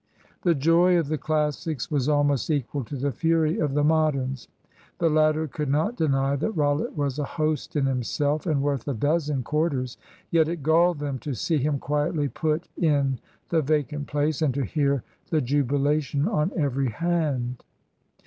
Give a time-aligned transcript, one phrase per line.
[0.41, 4.47] The joy of the Classics was almost equal to the fury of the Moderns.
[4.97, 8.95] The latter could not deny that Rollitt was a host in himself, and worth a
[8.95, 9.97] dozen Corders.
[10.31, 13.19] Yet it galled them to see him quietly put in
[13.49, 17.63] the vacant place, and to hear the jubilation on every hand.